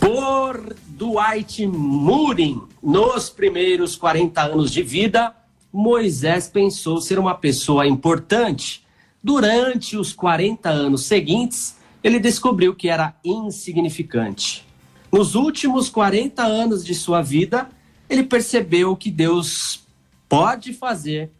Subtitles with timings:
[0.00, 5.34] Por Dwight Moody, nos primeiros 40 anos de vida,
[5.70, 8.82] Moisés pensou ser uma pessoa importante.
[9.22, 14.66] Durante os 40 anos seguintes, ele descobriu que era insignificante.
[15.12, 17.68] Nos últimos 40 anos de sua vida,
[18.08, 19.86] ele percebeu que Deus
[20.28, 21.30] pode fazer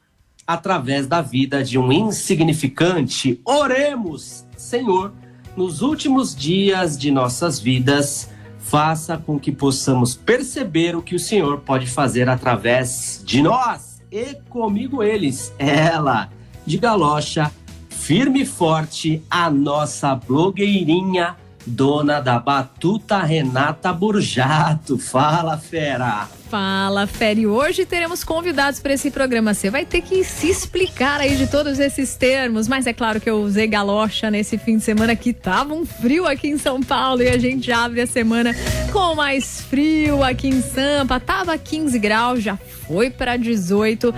[0.46, 3.40] através da vida de um insignificante.
[3.44, 5.14] Oremos, Senhor,
[5.56, 8.30] nos últimos dias de nossas vidas,
[8.60, 14.34] faça com que possamos perceber o que o Senhor pode fazer através de nós e
[14.48, 16.28] comigo eles, ela,
[16.66, 17.50] de galocha,
[17.88, 21.36] firme e forte, a nossa blogueirinha,
[21.70, 24.98] dona da batuta Renata Burjato.
[24.98, 26.28] Fala, fera!
[26.50, 27.46] Fala, Fere.
[27.46, 29.54] Hoje teremos convidados para esse programa.
[29.54, 32.66] Você vai ter que se explicar aí de todos esses termos.
[32.66, 36.26] Mas é claro que eu usei galocha nesse fim de semana que tava um frio
[36.26, 38.52] aqui em São Paulo e a gente abre a semana
[38.92, 41.20] com mais frio aqui em Sampa.
[41.20, 44.12] Tava 15 graus, já foi para 18.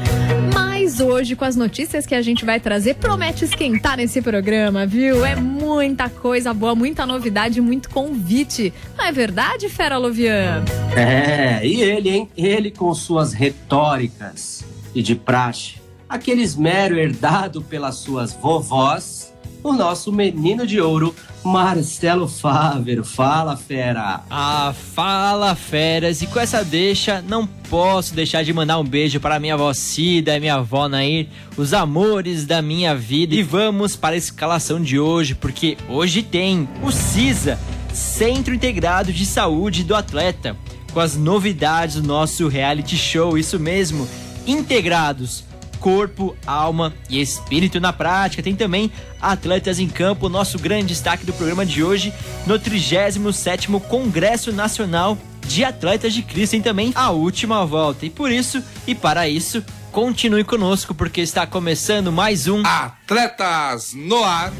[0.82, 5.24] Mas hoje, com as notícias que a gente vai trazer, promete esquentar nesse programa, viu?
[5.24, 8.74] É muita coisa boa, muita novidade, muito convite.
[8.98, 10.64] Não é verdade, Fera Lovian?
[10.96, 12.28] É, e ele, hein?
[12.36, 15.76] Ele com suas retóricas e de praxe,
[16.08, 19.21] aquele esmero herdado pelas suas vovós,
[19.62, 23.04] o nosso menino de ouro, Marcelo Fávero.
[23.04, 24.22] Fala, fera!
[24.30, 26.22] Ah, fala, feras!
[26.22, 30.38] E com essa deixa, não posso deixar de mandar um beijo para minha avó Cida
[30.40, 33.34] minha avó Nair, os amores da minha vida.
[33.34, 37.58] E vamos para a escalação de hoje, porque hoje tem o CISA,
[37.92, 40.56] Centro Integrado de Saúde do Atleta
[40.92, 44.06] com as novidades do nosso reality show, isso mesmo,
[44.46, 45.44] integrados.
[45.82, 48.42] Corpo, alma e espírito na prática.
[48.42, 52.14] Tem também Atletas em Campo, nosso grande destaque do programa de hoje,
[52.46, 56.52] no 37º Congresso Nacional de Atletas de Cristo.
[56.52, 58.06] Tem também a última volta.
[58.06, 64.22] E por isso, e para isso, continue conosco, porque está começando mais um Atletas no
[64.22, 64.52] Ar.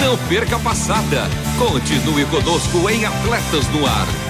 [0.00, 1.24] Não perca a passada.
[1.58, 4.25] Continue conosco em Atletas no Ar.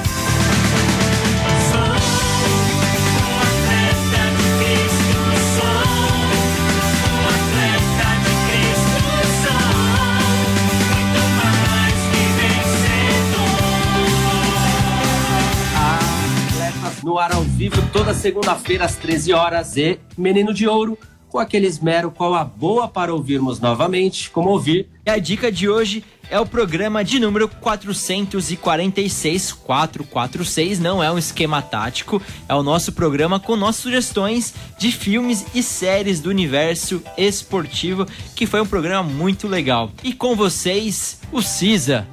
[17.57, 22.45] Vivo toda segunda-feira às 13 horas e Menino de Ouro com aquele esmero qual a
[22.45, 24.91] boa para ouvirmos novamente, como ouvir.
[25.07, 31.17] E a dica de hoje é o programa de número 446, 446, não é um
[31.17, 37.03] esquema tático, é o nosso programa com nossas sugestões de filmes e séries do universo
[37.17, 39.91] esportivo, que foi um programa muito legal.
[40.05, 42.07] E com vocês, o CISA.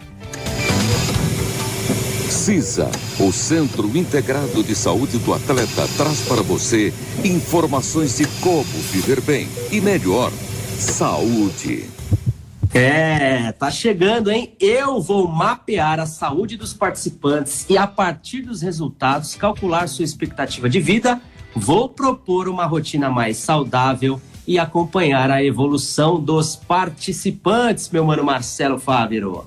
[2.44, 6.94] CISA, o Centro Integrado de Saúde do Atleta, traz para você
[7.24, 10.30] informações de como viver bem e melhor.
[10.78, 11.90] Saúde.
[12.74, 14.58] É, tá chegando, hein?
[14.60, 20.68] Eu vou mapear a saúde dos participantes e, a partir dos resultados, calcular sua expectativa
[20.68, 21.22] de vida.
[21.56, 28.78] Vou propor uma rotina mais saudável e acompanhar a evolução dos participantes, meu mano Marcelo
[28.78, 29.46] Fábio.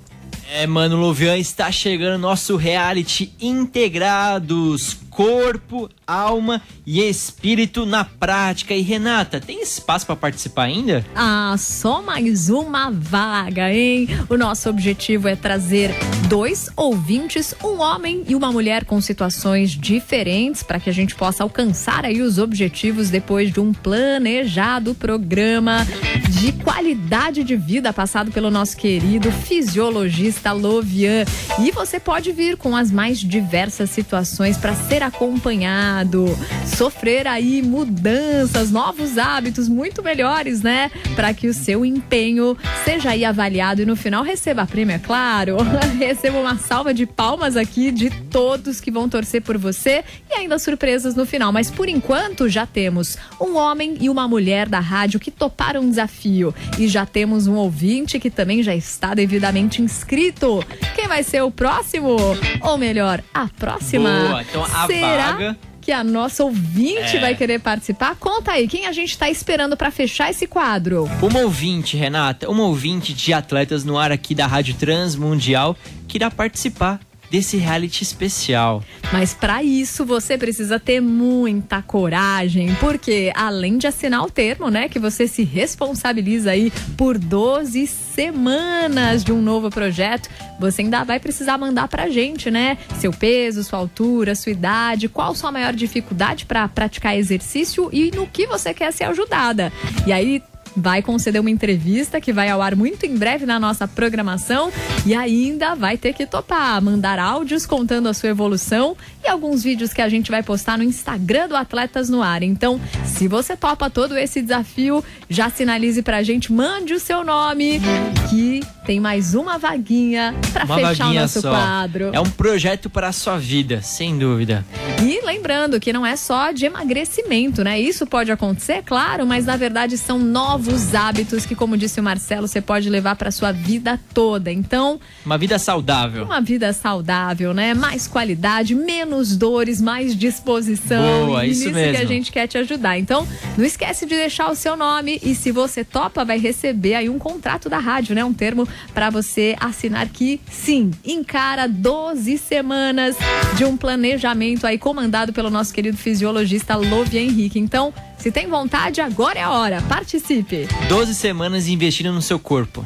[0.49, 4.97] É, mano, Luvian, está chegando nosso reality integrados.
[5.16, 8.75] Corpo, alma e espírito na prática.
[8.75, 11.03] E Renata, tem espaço para participar ainda?
[11.15, 14.09] Ah, só mais uma vaga, hein?
[14.28, 15.91] O nosso objetivo é trazer
[16.28, 21.42] dois ouvintes, um homem e uma mulher com situações diferentes, para que a gente possa
[21.42, 25.86] alcançar aí os objetivos depois de um planejado programa
[26.28, 31.24] de qualidade de vida passado pelo nosso querido fisiologista Lovian.
[31.65, 36.26] E você pode vir com as mais diversas situações para ser acompanhado,
[36.66, 40.91] sofrer aí mudanças, novos hábitos muito melhores, né?
[41.14, 44.98] Para que o seu empenho seja aí avaliado e no final receba a prêmio, é
[44.98, 45.56] claro.
[45.98, 50.58] receba uma salva de palmas aqui de todos que vão torcer por você e ainda
[50.58, 51.53] surpresas no final.
[51.53, 55.91] Mas por enquanto já temos um homem e uma mulher da rádio que toparam um
[55.91, 60.64] desafio e já temos um ouvinte que também já está devidamente inscrito.
[60.94, 62.16] Quem vai ser o próximo?
[62.60, 64.28] Ou melhor, a próxima?
[64.28, 67.21] Boa, então a Será vaga que a nossa ouvinte É.
[67.21, 68.16] vai querer participar?
[68.16, 71.09] Conta aí, quem a gente está esperando para fechar esse quadro?
[71.22, 75.77] Uma ouvinte, Renata, uma ouvinte de atletas no ar aqui da Rádio Transmundial
[76.09, 76.98] que irá participar
[77.31, 78.83] desse reality especial.
[79.13, 84.89] Mas para isso você precisa ter muita coragem, porque além de assinar o termo, né,
[84.89, 90.28] que você se responsabiliza aí por 12 semanas de um novo projeto,
[90.59, 92.78] você ainda vai precisar mandar pra gente, né?
[92.99, 98.27] Seu peso, sua altura, sua idade, qual sua maior dificuldade para praticar exercício e no
[98.27, 99.73] que você quer ser ajudada.
[100.07, 100.43] E aí
[100.77, 104.71] vai conceder uma entrevista que vai ao ar muito em breve na nossa programação
[105.07, 109.93] e ainda vai ter que topar, mandar áudios contando a sua evolução e alguns vídeos
[109.93, 112.43] que a gente vai postar no Instagram do Atletas no Ar.
[112.43, 117.81] Então, se você topa todo esse desafio, já sinalize pra gente, mande o seu nome
[118.28, 121.51] que tem mais uma vaguinha pra Uma fechar o vaguinha nosso só.
[121.51, 122.11] quadro.
[122.13, 124.65] É um projeto para a sua vida, sem dúvida.
[125.03, 127.81] E lembrando que não é só de emagrecimento, né?
[127.81, 132.48] Isso pode acontecer, claro, mas na verdade são novos hábitos que, como disse o Marcelo,
[132.48, 134.51] você pode levar para sua vida toda.
[134.51, 136.24] Então, Uma vida saudável.
[136.24, 137.72] uma vida saudável, né?
[137.74, 141.27] Mais qualidade, menos dores, mais disposição.
[141.27, 142.09] Boa, e isso nisso que a mesmo.
[142.09, 142.98] gente quer te ajudar.
[142.98, 143.27] Então,
[143.57, 147.18] não esquece de deixar o seu nome e se você topa, vai receber aí um
[147.18, 148.24] contrato da rádio, né?
[148.24, 153.16] Um termo para você assinar que sim, encara 12 semanas
[153.57, 157.59] de um planejamento aí comandado pelo nosso querido fisiologista Lovia Henrique.
[157.59, 159.83] Então, se tem vontade, agora é a hora.
[159.83, 160.66] Participe.
[160.89, 162.84] 12 semanas investindo no seu corpo.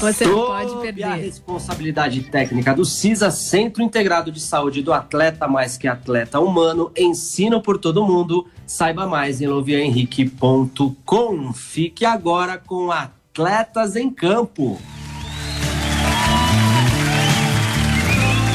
[0.00, 1.06] Você não pode Sob a perder.
[1.22, 7.60] responsabilidade técnica do CISA, Centro Integrado de Saúde do Atleta Mais Que Atleta Humano, ensino
[7.60, 8.46] por todo mundo.
[8.66, 11.52] Saiba mais em loviahenrique.com.
[11.52, 14.80] Fique agora com Atletas em Campo.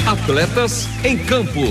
[0.08, 1.62] Atletas em campo.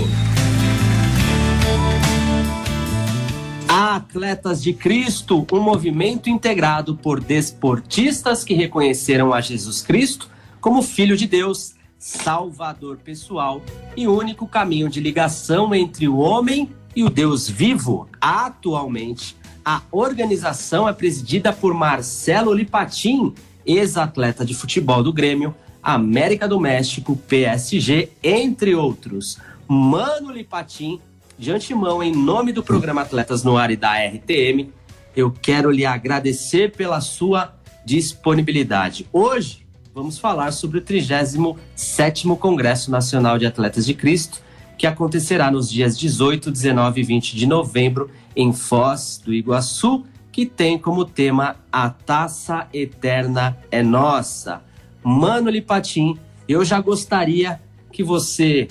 [3.95, 10.29] Atletas de Cristo, um movimento integrado por desportistas que reconheceram a Jesus Cristo
[10.61, 13.63] como Filho de Deus, Salvador pessoal
[13.97, 18.09] e único caminho de ligação entre o homem e o Deus vivo.
[18.21, 23.33] Atualmente, a organização é presidida por Marcelo Lipatim,
[23.65, 29.39] ex-atleta de futebol do Grêmio, América do México, PSG, entre outros.
[29.69, 31.01] Mano Lipatim
[31.37, 34.71] de antemão, em nome do programa Atletas no Ar e da RTM,
[35.17, 37.55] eu quero lhe agradecer pela sua
[37.85, 39.07] disponibilidade.
[39.13, 44.43] Hoje vamos falar sobre o 37º Congresso Nacional de Atletas de Cristo,
[44.79, 50.47] que acontecerá nos dias 18, 19 e 20 de novembro em Foz do Iguaçu, que
[50.47, 54.63] tem como tema A Taça Eterna é Nossa.
[55.03, 57.61] Mano Lipatim, eu já gostaria
[57.93, 58.67] que você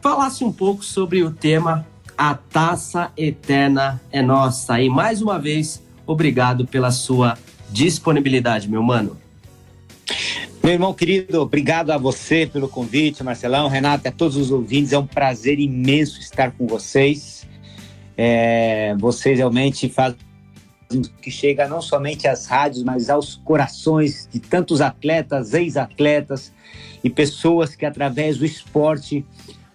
[0.00, 1.86] falasse um pouco sobre o tema
[2.16, 4.80] A Taça Eterna é Nossa.
[4.80, 7.36] E mais uma vez, obrigado pela sua
[7.70, 9.16] disponibilidade, meu mano.
[10.62, 14.92] Meu irmão querido, obrigado a você pelo convite, Marcelão, Renata, a todos os ouvintes.
[14.92, 17.46] É um prazer imenso estar com vocês.
[18.16, 20.18] É, vocês realmente fazem
[21.22, 26.52] que chega não somente às rádios, mas aos corações de tantos atletas, ex-atletas
[27.02, 29.24] e pessoas que através do esporte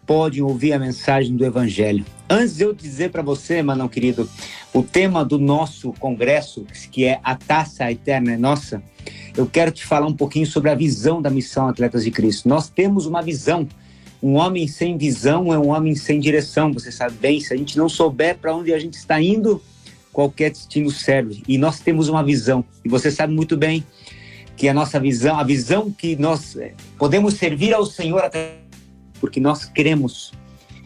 [0.06, 2.06] podem ouvir a mensagem do Evangelho.
[2.30, 4.30] Antes de eu dizer para você, Manão querido,
[4.74, 8.82] o tema do nosso congresso, que é a Taça Eterna é Nossa,
[9.36, 12.48] eu quero te falar um pouquinho sobre a visão da missão Atletas de Cristo.
[12.48, 13.68] Nós temos uma visão.
[14.24, 17.40] Um homem sem visão é um homem sem direção, você sabe bem.
[17.40, 19.62] Se a gente não souber para onde a gente está indo,
[20.12, 21.44] qualquer destino serve.
[21.48, 22.64] E nós temos uma visão.
[22.84, 23.86] E você sabe muito bem
[24.56, 28.65] que a nossa visão, a visão que nós eh, podemos servir ao Senhor até
[29.26, 30.32] porque nós queremos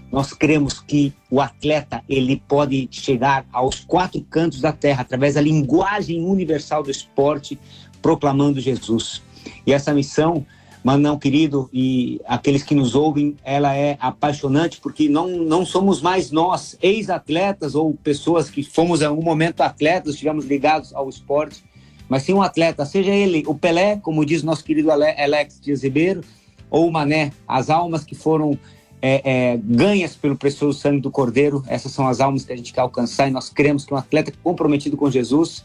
[0.10, 5.42] nós cremos que o atleta ele pode chegar aos quatro cantos da terra através da
[5.42, 7.60] linguagem universal do esporte,
[8.02, 9.22] proclamando Jesus.
[9.68, 10.44] E essa missão,
[10.84, 16.32] Manão querido e aqueles que nos ouvem, ela é apaixonante porque não, não somos mais
[16.32, 21.64] nós, ex-atletas ou pessoas que fomos em algum momento atletas, estivemos ligados ao esporte,
[22.08, 25.84] mas sim um atleta, seja ele o Pelé, como diz nosso querido Ale- Alex Dias
[25.84, 26.22] Ribeiro,
[26.70, 28.58] ou Mané, as almas que foram
[29.02, 31.64] é, é, ganhas pelo precioso sangue do Cordeiro.
[31.68, 34.32] Essas são as almas que a gente quer alcançar e nós cremos que um atleta
[34.44, 35.64] comprometido com Jesus,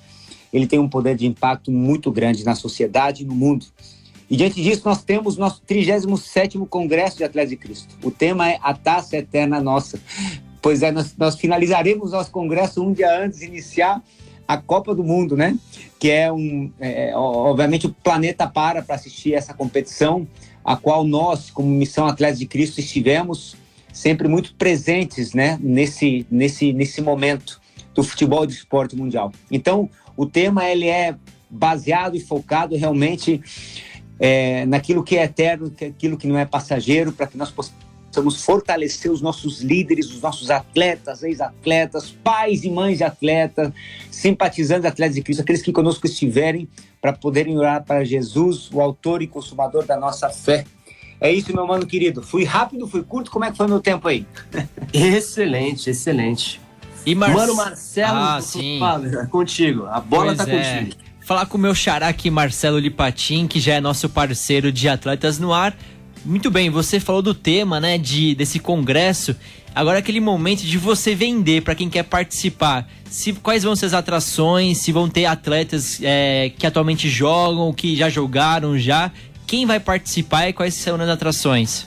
[0.52, 3.66] ele tem um poder de impacto muito grande na sociedade e no mundo.
[4.30, 7.94] E diante disso, nós temos nosso 37º Congresso de Atletas de Cristo.
[8.02, 10.00] O tema é a taça eterna nossa.
[10.62, 14.02] Pois é, nós, nós finalizaremos nosso congresso um dia antes de iniciar
[14.48, 15.58] a Copa do Mundo, né?
[15.98, 20.26] Que é um, é, obviamente, o planeta para para assistir essa competição
[20.64, 23.56] a qual nós, como Missão Atletas de Cristo, estivemos
[23.92, 27.60] sempre muito presentes né, nesse, nesse, nesse momento
[27.94, 29.30] do futebol e do esporte mundial.
[29.50, 31.14] Então, o tema ele é
[31.48, 33.40] baseado e focado realmente
[34.18, 37.52] é, naquilo que é eterno, aquilo que não é passageiro, para que nós
[38.14, 43.72] possamos fortalecer os nossos líderes, os nossos atletas, ex-atletas, pais e mães de atletas,
[44.08, 46.68] simpatizantes de atletas de Cristo, aqueles que conosco estiverem,
[47.00, 50.64] para poderem orar para Jesus, o autor e consumador da nossa fé.
[51.20, 52.22] É isso, meu mano querido.
[52.22, 53.30] Fui rápido, fui curto.
[53.30, 54.26] Como é que foi meu tempo aí?
[54.92, 56.60] excelente, excelente.
[57.04, 57.34] E Mar...
[57.34, 58.78] Mano Marcelo, ah, sim.
[58.78, 59.86] Fala, contigo.
[59.86, 60.78] A bola pois tá é.
[60.78, 61.04] contigo.
[61.20, 65.38] Falar com o meu xará aqui, Marcelo Lipatin, que já é nosso parceiro de Atletas
[65.38, 65.74] no Ar.
[66.24, 69.36] Muito bem, você falou do tema, né, de desse congresso.
[69.74, 72.88] Agora aquele momento de você vender para quem quer participar.
[73.10, 77.94] Se, quais vão ser as atrações, se vão ter atletas é, que atualmente jogam, que
[77.94, 79.12] já jogaram já.
[79.46, 81.86] Quem vai participar e quais serão as atrações?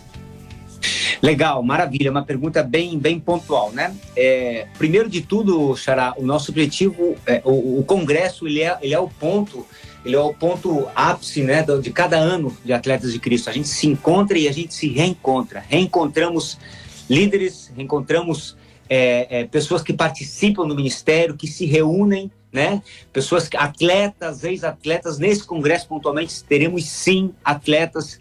[1.22, 3.96] Legal, maravilha, uma pergunta bem, bem pontual, né?
[4.16, 8.94] É, primeiro de tudo, Xará, o nosso objetivo, é, o, o, congresso, ele é, ele
[8.94, 9.66] é o ponto,
[10.08, 13.50] ele é o ponto ápice, né, de cada ano de Atletas de Cristo.
[13.50, 15.62] A gente se encontra e a gente se reencontra.
[15.68, 16.58] Reencontramos
[17.10, 18.56] líderes, encontramos
[18.90, 22.82] é, é, pessoas que participam do ministério, que se reúnem, né?
[23.12, 25.20] Pessoas, atletas, ex-atletas.
[25.20, 28.18] Nesse congresso, pontualmente, teremos sim atletas,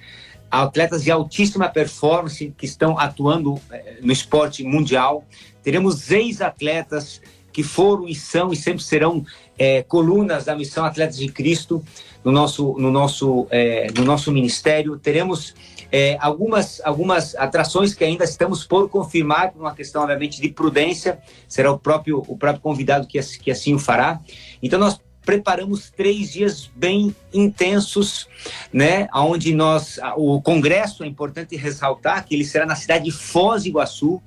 [0.51, 5.25] atletas de altíssima performance que estão atuando é, no esporte mundial.
[5.63, 9.25] Teremos ex-atletas que foram e são e sempre serão
[9.59, 11.83] é, colunas da missão Atletas de Cristo
[12.25, 14.99] no nosso, no nosso, é, no nosso ministério.
[14.99, 15.55] Teremos
[15.91, 21.19] é, algumas, algumas atrações que ainda estamos por confirmar, por uma questão, obviamente, de prudência,
[21.49, 24.21] será o próprio, o próprio convidado que, que assim o fará.
[24.63, 28.29] Então, nós preparamos três dias bem intensos,
[28.73, 29.09] né?
[29.13, 33.69] Onde nós, o congresso é importante ressaltar que ele será na cidade de Foz do
[33.69, 34.23] Iguaçu.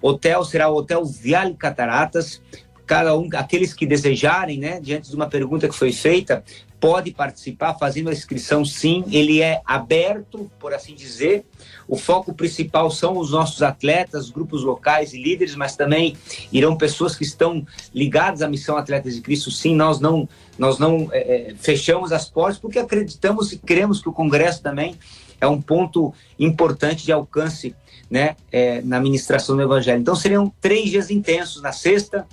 [0.00, 2.42] Hotel será o Hotel Viale Cataratas.
[2.86, 4.80] Cada um, aqueles que desejarem, né?
[4.80, 6.44] Diante de uma pergunta que foi feita,
[6.82, 11.44] pode participar fazendo a inscrição sim, ele é aberto, por assim dizer.
[11.86, 16.16] O foco principal são os nossos atletas, grupos locais e líderes, mas também
[16.50, 19.48] irão pessoas que estão ligadas à missão Atletas de Cristo.
[19.48, 24.08] Sim, nós não, nós não é, é fechamos as portas porque acreditamos e cremos que
[24.08, 24.96] o Congresso também
[25.40, 27.76] é um ponto importante de alcance
[28.10, 30.00] né, é, na ministração do Evangelho.
[30.00, 32.26] Então seriam três dias intensos na sexta,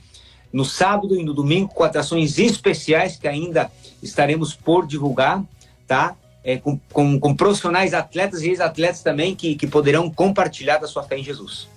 [0.52, 5.44] no sábado e no domingo com atrações especiais que ainda estaremos por divulgar,
[5.88, 6.16] tá?
[6.44, 11.04] É, com, com, com, profissionais atletas e ex-atletas também que, que poderão compartilhar da sua
[11.04, 11.68] fé em Jesus.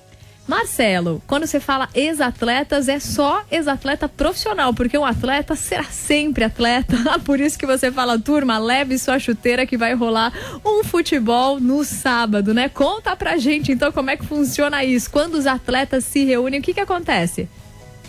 [0.46, 6.96] Marcelo, quando você fala ex-atletas, é só ex-atleta profissional, porque um atleta será sempre atleta.
[7.24, 10.32] Por isso que você fala, turma, leve sua chuteira que vai rolar
[10.64, 12.68] um futebol no sábado, né?
[12.68, 15.10] Conta pra gente então como é que funciona isso.
[15.10, 17.48] Quando os atletas se reúnem, o que que acontece?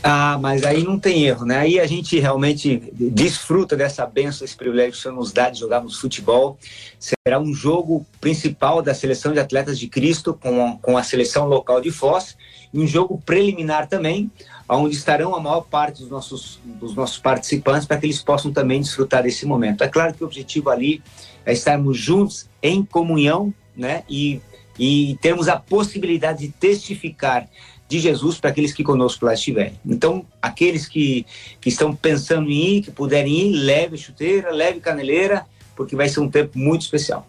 [0.06, 1.60] Ah, mas aí não tem erro, né?
[1.60, 5.60] Aí a gente realmente desfruta dessa benção, esse privilégio que o Senhor nos dá de
[5.60, 6.58] jogarmos futebol.
[7.00, 11.48] Será um jogo principal da seleção de atletas de Cristo com a, com a seleção
[11.48, 12.36] local de Foz
[12.74, 14.30] e um jogo preliminar também,
[14.68, 18.82] onde estarão a maior parte dos nossos, dos nossos participantes para que eles possam também
[18.82, 19.86] desfrutar desse momento.
[19.86, 21.02] É claro que o objetivo ali
[21.46, 24.04] é estarmos juntos em comunhão, né?
[24.10, 24.42] E,
[24.78, 27.48] e termos a possibilidade de testificar
[27.88, 29.80] de Jesus para aqueles que conosco lá estiverem.
[29.86, 31.26] Então, aqueles que,
[31.62, 36.20] que estão pensando em ir, que puderem ir, leve chuteira, leve caneleira, porque vai ser
[36.20, 37.28] um tempo muito especial.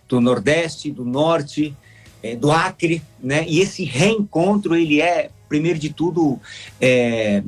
[0.08, 1.74] do Nordeste, do Norte,
[2.22, 3.44] é, do Acre, né?
[3.48, 6.40] E esse reencontro, ele é, primeiro de tudo,
[6.80, 7.42] é,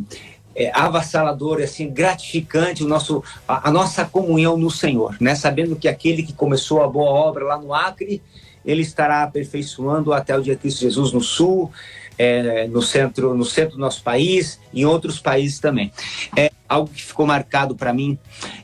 [0.58, 5.36] é, avassalador, assim, gratificante o nosso, a, a, nossa comunhão no Senhor, né?
[5.36, 8.20] Sabendo que aquele que começou a boa obra lá no Acre,
[8.66, 11.70] ele estará aperfeiçoando até o dia de Cristo Jesus no Sul,
[12.18, 15.92] é, no centro no centro do nosso país, em outros países também.
[16.36, 18.18] É, algo que ficou marcado para mim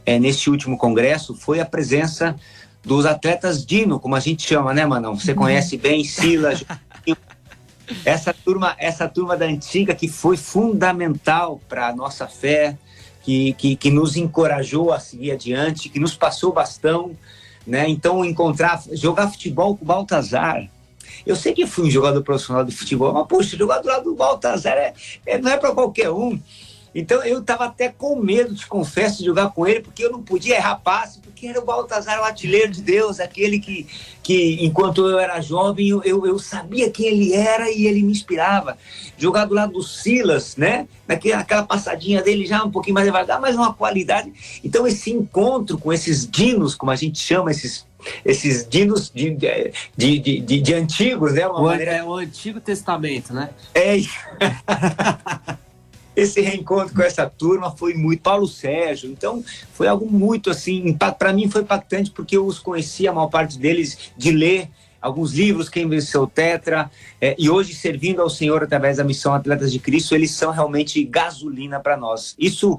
[0.05, 2.35] é, neste último congresso foi a presença
[2.83, 5.15] dos atletas Dino, como a gente chama, né, Manão?
[5.17, 5.39] Você uhum.
[5.39, 6.65] conhece bem Silas,
[8.05, 12.77] essa turma, essa turma da antiga que foi fundamental para a nossa fé,
[13.23, 17.17] que, que, que, nos encorajou a seguir adiante, que nos passou bastão,
[17.67, 17.89] né?
[17.89, 20.69] Então encontrar, jogar futebol com o Baltazar.
[21.27, 24.15] Eu sei que fui um jogador profissional de futebol, mas poxa, jogar do lado do
[24.15, 24.93] Baltazar é,
[25.27, 26.39] é não é para qualquer um.
[26.95, 30.23] Então eu estava até com medo, te confesso, de jogar com ele, porque eu não
[30.23, 33.87] podia errar passe, porque era o Baltazar, o artilheiro de Deus, aquele que,
[34.23, 38.13] que enquanto eu era jovem, eu, eu, eu, sabia quem ele era e ele me
[38.13, 38.79] inspirava.
[39.19, 40.87] Jogar do lado do Silas, né?
[41.07, 44.33] Naquela, aquela passadinha dele já um pouquinho mais devagar, mas uma qualidade.
[44.63, 47.87] Então esse encontro com esses dinos, como a gente chama esses
[48.23, 51.47] esses dinos de, de, de, de, de antigos, né?
[51.47, 51.93] Uma o, maneira...
[51.93, 53.49] É o Antigo Testamento, né?
[53.75, 53.97] É.
[56.17, 61.33] esse reencontro com essa turma foi muito Paulo Sérgio então foi algo muito assim para
[61.33, 65.69] mim foi impactante porque eu os conhecia a maior parte deles de ler alguns livros
[65.69, 66.91] quem venceu tetra
[67.21, 71.03] é, e hoje servindo ao Senhor através da missão Atletas de Cristo eles são realmente
[71.05, 72.35] gasolina para nós.
[72.39, 72.79] Isso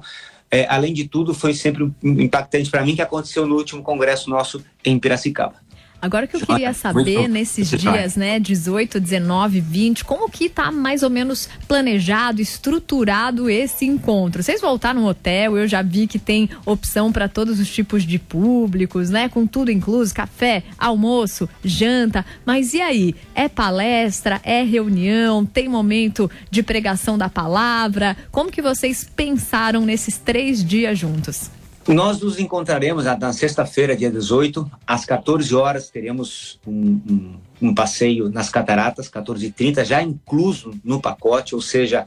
[0.50, 4.64] é, além de tudo foi sempre impactante para mim que aconteceu no último congresso nosso
[4.84, 5.65] em Piracicaba
[6.00, 11.02] Agora que eu queria saber, nesses dias, né, 18, 19, 20, como que tá mais
[11.02, 14.42] ou menos planejado, estruturado esse encontro?
[14.42, 18.18] Vocês voltaram no hotel, eu já vi que tem opção para todos os tipos de
[18.18, 23.14] públicos, né, com tudo incluso, café, almoço, janta, mas e aí?
[23.34, 28.16] É palestra, é reunião, tem momento de pregação da palavra?
[28.30, 31.50] Como que vocês pensaram nesses três dias juntos?
[31.88, 38.28] Nós nos encontraremos na sexta-feira, dia 18, às 14 horas, teremos um, um, um passeio
[38.28, 42.04] nas cataratas, 14h30, já incluso no pacote, ou seja,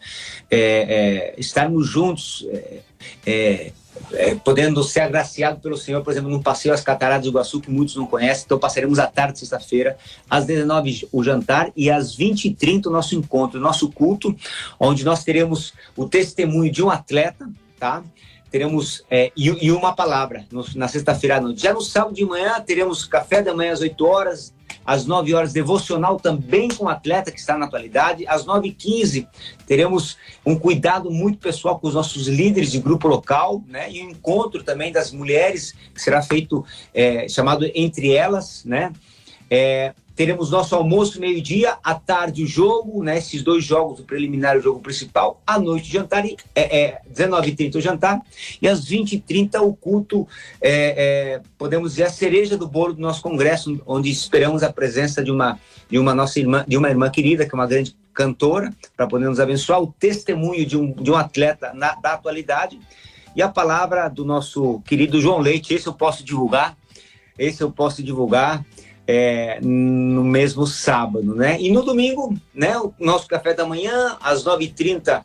[0.52, 2.80] é, é, estarmos juntos, é,
[3.26, 3.72] é,
[4.12, 7.72] é podendo ser agraciado pelo Senhor, por exemplo, num passeio às cataratas do Iguaçu, que
[7.72, 9.98] muitos não conhecem, então passaremos a tarde, sexta-feira,
[10.30, 14.36] às 19 o jantar e às 20h30 o nosso encontro, o nosso culto,
[14.78, 18.04] onde nós teremos o testemunho de um atleta, tá?
[18.50, 21.62] Teremos é, e, e, uma palavra no, na sexta-feira à noite.
[21.62, 24.54] Já no sábado de manhã teremos café da manhã às 8 horas,
[24.86, 29.28] às 9 horas devocional também com o atleta que está na atualidade, às 9h15
[29.68, 33.92] teremos um cuidado muito pessoal com os nossos líderes de grupo local, né?
[33.92, 38.92] E um encontro também das mulheres que será feito é, chamado entre elas, né?
[39.50, 43.18] É, Teremos nosso almoço meio-dia, à tarde o jogo, né?
[43.18, 46.82] Esses dois jogos, o preliminar e o jogo principal, à noite o jantar, e, é,
[46.82, 48.22] é 19h30 o jantar,
[48.62, 50.28] e às 20h30 o culto,
[50.60, 50.72] é,
[51.38, 55.32] é, podemos dizer, a cereja do bolo do nosso congresso, onde esperamos a presença de
[55.32, 55.58] uma,
[55.90, 59.30] de uma nossa irmã, de uma irmã querida, que é uma grande cantora, para poder
[59.30, 62.78] nos abençoar, o testemunho de um, de um atleta na, da atualidade,
[63.34, 66.78] e a palavra do nosso querido João Leite, esse eu posso divulgar,
[67.38, 68.66] esse eu posso divulgar,
[69.12, 71.60] é, no mesmo sábado, né?
[71.60, 75.24] E no domingo, né, o nosso café da manhã, às 9h30,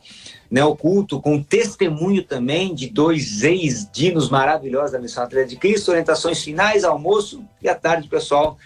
[0.49, 5.91] né, o culto com testemunho também de dois ex-dinos maravilhosos da Missão Atlética de Cristo,
[5.91, 8.57] orientações finais, almoço e à tarde pessoal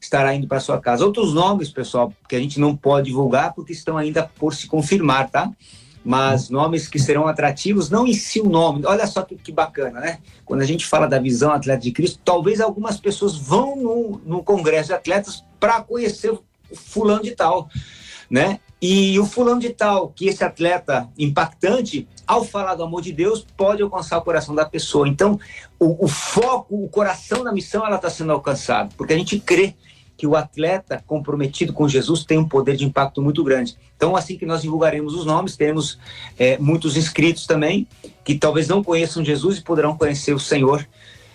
[0.00, 1.04] estará indo para sua casa.
[1.04, 5.30] Outros nomes, pessoal, que a gente não pode divulgar porque estão ainda por se confirmar,
[5.30, 5.50] tá?
[6.04, 8.84] Mas nomes que serão atrativos, não em si o nome.
[8.86, 10.18] Olha só que, que bacana, né?
[10.44, 14.42] Quando a gente fala da visão atleta de Cristo, talvez algumas pessoas vão no, no
[14.42, 16.42] congresso de atletas para conhecer o
[16.74, 17.68] fulano de tal,
[18.30, 18.60] né?
[18.82, 23.46] E o fulano de tal, que esse atleta impactante, ao falar do amor de Deus,
[23.54, 25.06] pode alcançar o coração da pessoa.
[25.06, 25.38] Então,
[25.78, 29.74] o, o foco, o coração da missão, ela está sendo alcançado, porque a gente crê
[30.20, 33.74] que o atleta comprometido com Jesus tem um poder de impacto muito grande.
[33.96, 35.98] Então, assim que nós divulgaremos os nomes, teremos
[36.38, 37.88] é, muitos inscritos também
[38.22, 40.86] que talvez não conheçam Jesus e poderão conhecer o Senhor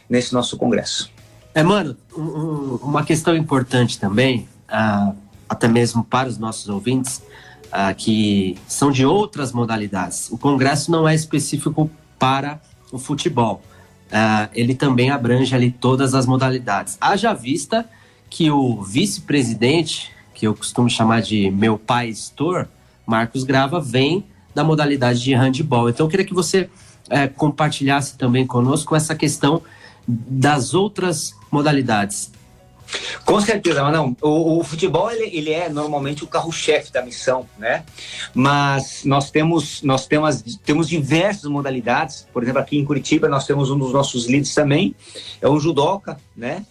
[0.07, 1.09] nesse nosso congresso.
[1.51, 5.15] É, mano, um, uma questão importante também, uh,
[5.49, 7.23] até mesmo para os nossos ouvintes,
[7.69, 10.29] uh, que são de outras modalidades.
[10.29, 13.63] O congresso não é específico para o futebol.
[14.11, 16.99] uh, ele também abrange ali todas as modalidades.
[17.01, 17.83] Haja vista
[18.35, 22.67] que o vice-presidente, que eu costumo chamar de meu pai Store,
[23.05, 25.89] Marcos Grava, vem da modalidade de handball.
[25.89, 29.61] Então eu queria que você uh, compartilhasse também conosco essa questão
[30.05, 32.29] das outras modalidades.
[33.23, 34.17] Com certeza, mas não.
[34.21, 37.85] O, o futebol ele, ele, é normalmente o carro-chefe da missão, né?
[38.33, 42.27] Mas nós temos nós temos temos diversas modalidades.
[42.33, 44.93] Por exemplo, aqui em Curitiba nós temos um dos nossos líderes também,
[45.41, 46.65] é um judoca, né?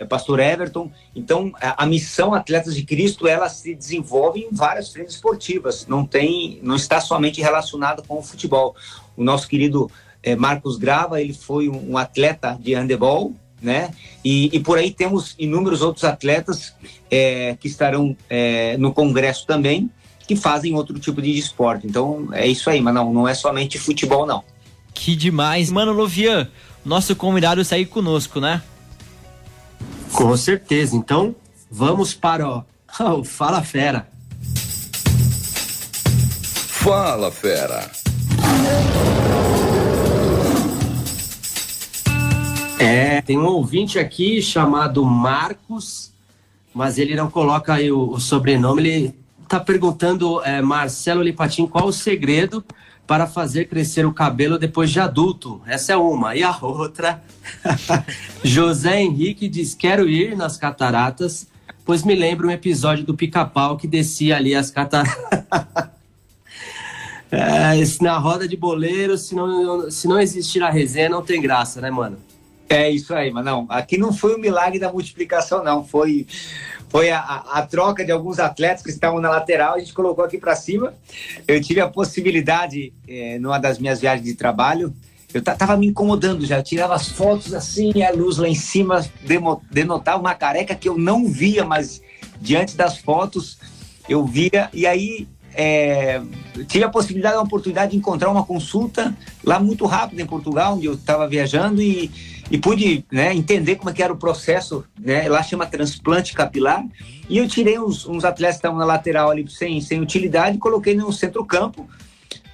[0.00, 0.90] É pastor Everton.
[1.14, 5.86] Então, a, a, missão Atletas de Cristo, ela se desenvolve em várias frentes esportivas.
[5.86, 8.74] Não tem, não está somente relacionada com o futebol.
[9.14, 9.90] O nosso querido
[10.22, 13.90] é, Marcos Grava, ele foi um, um atleta de handebol, né?
[14.24, 16.74] E, e, por aí temos inúmeros outros atletas
[17.10, 19.90] é, que estarão é, no congresso também,
[20.26, 21.86] que fazem outro tipo de esporte.
[21.86, 24.42] Então é isso aí, mas não, não é somente futebol, não.
[24.94, 25.70] Que demais.
[25.70, 26.48] Mano, Lovian,
[26.84, 28.62] nosso convidado sair conosco, né?
[30.12, 30.96] Com certeza.
[30.96, 31.34] Então,
[31.70, 32.48] vamos para
[33.00, 34.08] o, Fala Fera.
[36.82, 37.90] Fala Fera.
[42.78, 46.10] É, tem um ouvinte aqui chamado Marcos,
[46.72, 48.80] mas ele não coloca aí o, o sobrenome.
[48.80, 52.64] Ele está perguntando, é, Marcelo Lipatim, qual o segredo
[53.10, 55.60] para fazer crescer o cabelo depois de adulto?
[55.66, 56.36] Essa é uma.
[56.36, 57.20] E a outra,
[58.44, 61.48] José Henrique diz: Quero ir nas cataratas,
[61.84, 65.42] pois me lembra um episódio do pica-pau que descia ali as cataratas.
[67.32, 71.80] é, na roda de boleiro, se não, se não existir a resenha, não tem graça,
[71.80, 72.16] né, mano?
[72.72, 75.84] É isso aí, mas não, aqui não foi o milagre da multiplicação, não.
[75.84, 76.24] Foi,
[76.88, 80.38] foi a, a, troca de alguns atletas que estavam na lateral, a gente colocou aqui
[80.38, 80.94] para cima.
[81.48, 84.94] Eu tive a possibilidade, é, numa das minhas viagens de trabalho,
[85.34, 89.04] eu tava me incomodando já, eu tirava as fotos assim, a luz lá em cima
[89.70, 92.00] denotava uma careca que eu não via, mas
[92.40, 93.58] diante das fotos
[94.08, 96.20] eu via, e aí é,
[96.68, 100.86] tive a possibilidade, a oportunidade de encontrar uma consulta lá muito rápido em Portugal, onde
[100.86, 102.10] eu estava viajando, e
[102.50, 106.84] e pude né, entender como é que era o processo, né, lá chama transplante capilar,
[107.28, 110.60] e eu tirei uns, uns atletas que estavam na lateral ali sem, sem utilidade e
[110.60, 111.88] coloquei no centro-campo,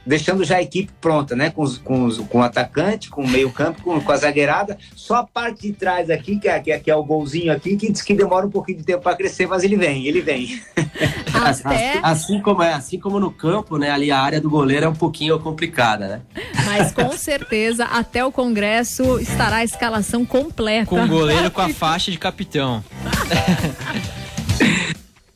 [0.06, 1.50] deixando já a equipe pronta, né?
[1.50, 4.78] Com, os, com, os, com o atacante, com o meio-campo, com, com a zagueirada.
[4.94, 7.76] Só a parte de trás aqui, que é, que é, que é o golzinho aqui,
[7.76, 10.62] que diz que demora um pouquinho de tempo para crescer, mas ele vem, ele vem.
[11.34, 11.98] Até...
[12.02, 13.90] Assim, como é, assim como no campo, né?
[13.90, 16.22] Ali a área do goleiro é um pouquinho complicada, né?
[16.64, 20.86] Mas com certeza, até o Congresso estará a escalação completa.
[20.86, 22.82] Com o goleiro com a faixa de capitão.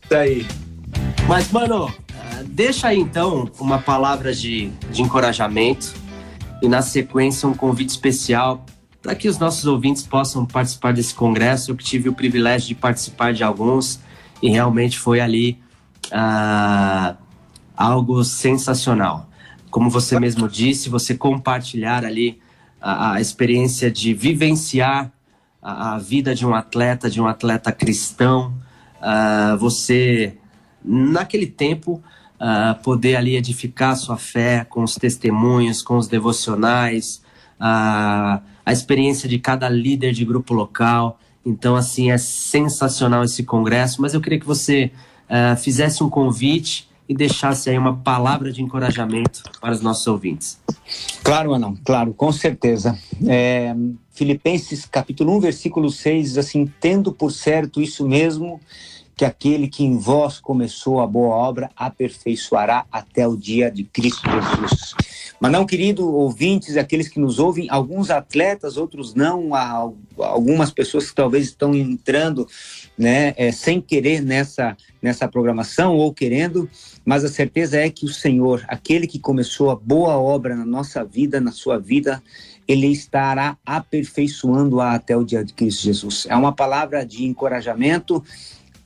[0.04, 0.46] Isso aí.
[1.28, 1.92] Mas, mano,
[2.50, 5.94] deixa aí então uma palavra de, de encorajamento
[6.60, 8.64] e na sequência um convite especial
[9.00, 11.70] para que os nossos ouvintes possam participar desse congresso.
[11.70, 14.00] Eu tive o privilégio de participar de alguns
[14.42, 15.58] e realmente foi ali
[16.12, 17.16] ah,
[17.76, 19.28] algo sensacional.
[19.70, 22.40] Como você mesmo disse, você compartilhar ali
[22.80, 25.10] a, a experiência de vivenciar
[25.62, 28.54] a, a, vida de um atleta, de um atleta cristão,
[28.96, 30.36] uh, você
[30.84, 32.02] naquele tempo
[32.40, 37.22] uh, poder ali edificar sua fé com os testemunhos, com os devocionais,
[37.60, 41.18] uh, a experiência de cada líder de grupo local.
[41.44, 44.90] Então, assim, é sensacional esse congresso, mas eu queria que você
[45.28, 50.60] uh, fizesse um convite e deixasse aí uma palavra de encorajamento para os nossos ouvintes.
[51.24, 52.96] Claro, Anão, claro, com certeza.
[53.26, 53.74] É,
[54.12, 58.60] Filipenses capítulo 1, versículo 6 diz assim, tendo por certo isso mesmo,
[59.20, 64.22] que aquele que em vós começou a boa obra aperfeiçoará até o dia de Cristo
[64.30, 64.94] Jesus.
[65.38, 69.50] Mas não, querido ouvintes, aqueles que nos ouvem, alguns atletas, outros não,
[70.16, 72.48] algumas pessoas que talvez estão entrando,
[72.96, 76.68] né, é, sem querer nessa nessa programação ou querendo,
[77.04, 81.02] mas a certeza é que o Senhor, aquele que começou a boa obra na nossa
[81.04, 82.22] vida, na sua vida,
[82.68, 86.26] ele estará aperfeiçoando-a até o dia de Cristo Jesus.
[86.28, 88.22] É uma palavra de encorajamento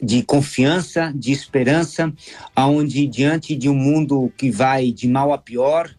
[0.02, 2.12] de confiança, de esperança,
[2.54, 5.94] aonde diante de um mundo que vai de mal a pior,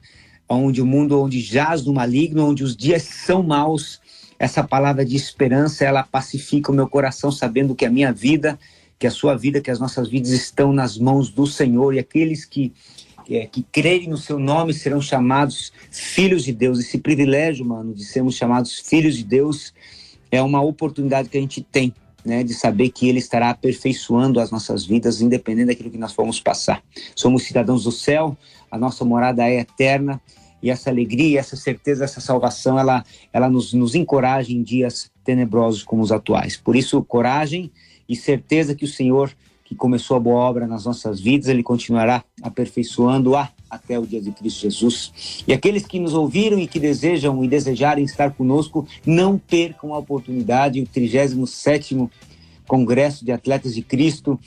[0.48, 4.00] onde o mundo onde jaz no maligno, onde os dias são maus,
[4.38, 8.60] essa palavra de esperança, ela pacifica o meu coração sabendo que a minha vida,
[9.00, 12.46] que a sua vida, que as nossas vidas estão nas mãos do Senhor e aqueles
[12.46, 12.74] que
[13.28, 16.80] é, que crerem no seu nome serão chamados filhos de Deus.
[16.80, 19.74] Esse privilégio, mano, de sermos chamados filhos de Deus
[20.32, 21.94] é uma oportunidade que a gente tem
[22.26, 26.40] né, de saber que Ele estará aperfeiçoando as nossas vidas, independente daquilo que nós formos
[26.40, 26.82] passar.
[27.16, 28.36] Somos cidadãos do céu,
[28.72, 30.20] a nossa morada é eterna
[30.62, 35.84] e essa alegria, essa certeza, essa salvação, ela, ela nos, nos encoraja em dias tenebrosos
[35.84, 36.58] como os atuais.
[36.58, 37.72] Por isso, coragem
[38.10, 39.32] e certeza que o Senhor,
[39.64, 44.32] que começou a boa obra nas nossas vidas, ele continuará aperfeiçoando-a até o dia de
[44.32, 45.44] Cristo Jesus.
[45.48, 49.98] E aqueles que nos ouviram e que desejam e desejarem estar conosco, não percam a
[49.98, 52.10] oportunidade, o 37º
[52.68, 54.40] Congresso de Atletas de Cristo,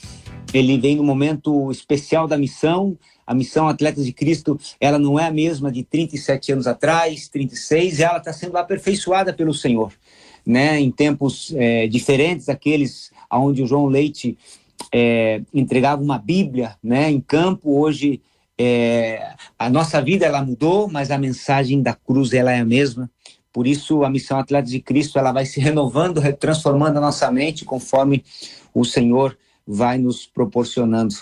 [0.53, 5.27] ele vem no momento especial da missão, a missão Atletas de Cristo, ela não é
[5.27, 9.93] a mesma de 37 anos atrás, 36, ela está sendo aperfeiçoada pelo Senhor,
[10.45, 10.79] né?
[10.79, 14.37] Em tempos é, diferentes, aqueles onde o João Leite
[14.91, 17.11] é, entregava uma Bíblia, né?
[17.11, 18.21] Em campo, hoje
[18.61, 23.09] é, a nossa vida ela mudou, mas a mensagem da cruz ela é a mesma.
[23.53, 27.63] Por isso, a missão Atletas de Cristo ela vai se renovando, transformando a nossa mente
[27.63, 28.23] conforme
[28.73, 31.15] o Senhor vai nos proporcionando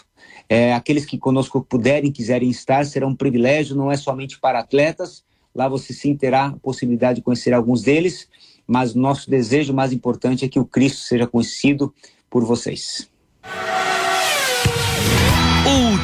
[0.50, 5.23] é, aqueles que conosco puderem, quiserem estar, será um privilégio, não é somente para atletas.
[5.54, 8.28] Lá você sim terá a possibilidade de conhecer alguns deles,
[8.65, 11.93] mas nosso desejo mais importante é que o Cristo seja conhecido
[12.30, 13.10] por vocês.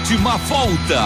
[0.04, 1.00] Última volta.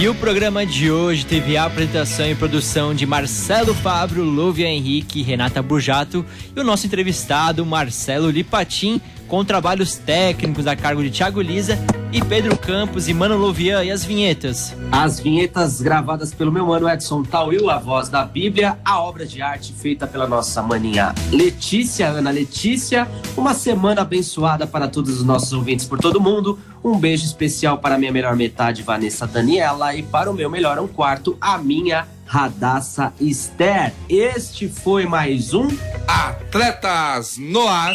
[0.00, 5.20] E o programa de hoje teve a apresentação e produção de Marcelo Fábio, Lúvia Henrique,
[5.20, 11.40] Renata Bujato e o nosso entrevistado Marcelo Lipatim, com trabalhos técnicos a cargo de Thiago
[11.40, 11.78] Lisa
[12.12, 14.76] e Pedro Campos e Mano Louvian e as vinhetas.
[14.90, 19.40] As vinhetas gravadas pelo meu mano Edson Tauil, a voz da Bíblia, a obra de
[19.40, 23.08] arte feita pela nossa maninha Letícia, Ana Letícia.
[23.36, 26.58] Uma semana abençoada para todos os nossos ouvintes por todo mundo.
[26.84, 30.88] Um beijo especial para minha melhor metade, Vanessa Daniela, e para o meu melhor um
[30.88, 33.92] quarto, a minha Radassa Esther.
[34.08, 35.68] Este foi mais um
[36.06, 37.94] Atletas no Ar.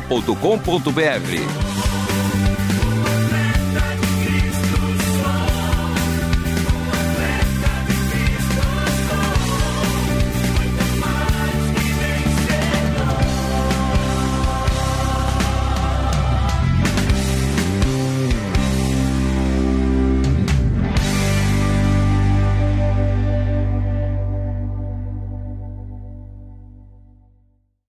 [0.00, 2.01] portal.com.br.